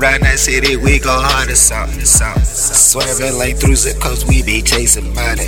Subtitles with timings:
[0.00, 2.44] around that city, we go hard or something, something.
[2.44, 5.46] Swerving like through zip codes, we be chasing money.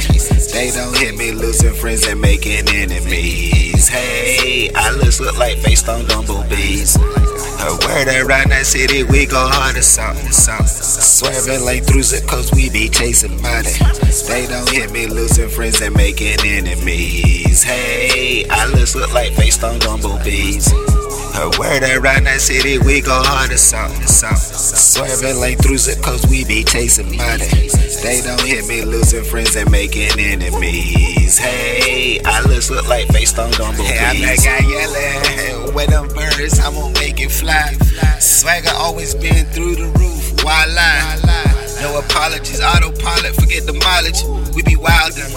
[0.53, 3.89] They don't hit me, losing friends and making enemies.
[3.89, 6.97] Hey, I look, look like face on bumblebees.
[6.97, 10.67] A word around that city, we go hard or something, something.
[10.67, 13.73] Swerving like through zip codes, we be chasing money.
[14.29, 17.63] They don't hit me, losing friends and making enemies.
[17.63, 20.73] Hey, I look, look like face on bumblebees.
[21.35, 24.37] A word around that city, we go hard or something, something.
[24.37, 27.49] Swerving like through zip codes, we be chasing money.
[28.03, 31.39] They don't hit me, losing friends and making enemies.
[31.39, 33.89] Hey, I look, look like face on bumblebees.
[33.89, 35.75] Hey, I'm that guy yelling.
[35.75, 37.73] With them birds, I'm gonna make it fly.
[38.21, 40.45] Swagger always been through the roof.
[40.45, 41.17] Why lie?
[41.81, 44.23] No apologies, autopilot, forget the mileage.
[44.55, 45.33] We be wildin'.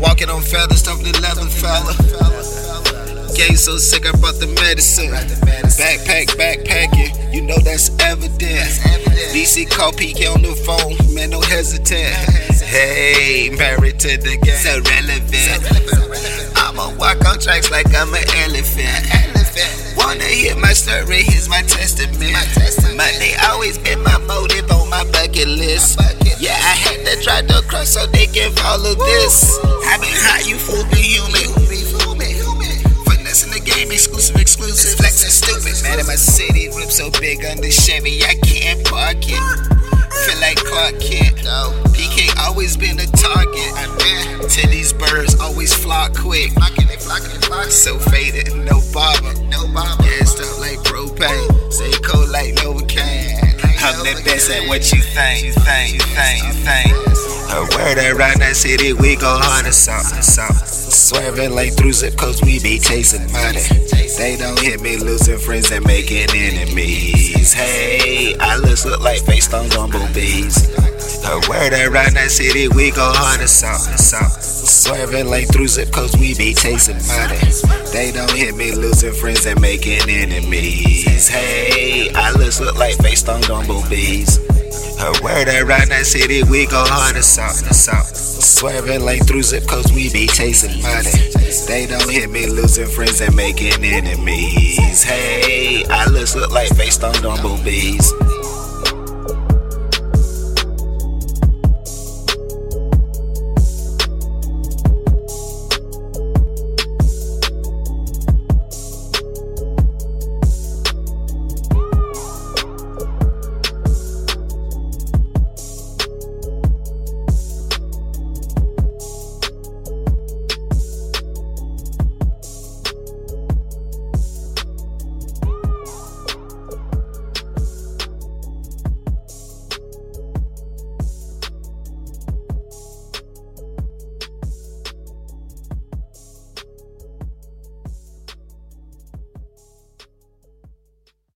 [0.00, 1.94] Walking on feathers, the leather fella.
[3.36, 5.08] Game so sick, I brought the medicine.
[5.08, 8.68] Backpack, backpacking, you know that's evident.
[9.32, 12.12] DC call PK on the phone, man, no hesitant.
[12.60, 16.56] Hey, married to the game, so relevant.
[16.56, 19.00] I'ma walk on tracks like I'm an elephant.
[19.96, 22.36] Wanna hear my story, here's my testament.
[22.96, 25.98] Money always been my motive on my bucket list.
[26.38, 29.58] Yeah, I had to try to cross so they can follow this.
[29.88, 30.84] I been high, you fool
[35.92, 39.44] Man in my city, rip so big under Chevy, I can't park it.
[40.24, 41.36] Feel like Clark Kent.
[41.92, 44.48] PK always been a target.
[44.48, 46.50] To these birds, always flock quick.
[47.68, 49.34] So faded, no barber.
[49.52, 50.02] No barber.
[50.04, 51.70] Yeah, stuff like propane.
[51.70, 53.36] Say cold like Novocaine.
[53.84, 55.44] I'm the best at what you think.
[55.44, 57.41] You think, you think, you think.
[57.52, 60.66] A word around that city, we go hard or something, something.
[60.66, 63.60] Swerving like through zip codes, we be chasing money.
[64.16, 67.52] They don't hit me, losing friends and making enemies.
[67.52, 70.72] Hey, I look, like face on bumblebees.
[71.28, 74.40] A word around that city, we go hard or something, something.
[74.40, 77.36] Swerving like through zip codes, we be chasing money.
[77.92, 81.28] They don't hit me, losing friends and making enemies.
[81.28, 84.40] Hey, I look, like face on bumblebees.
[85.02, 88.14] A word around that city, we go hard or something, something.
[88.14, 91.10] Swerving like through zip codes, we be chasing money.
[91.66, 95.02] They don't hit me, losing friends and making enemies.
[95.02, 98.12] Hey, I look, like face on bumblebees.